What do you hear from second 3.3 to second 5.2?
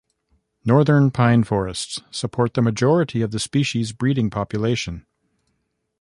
species breeding population.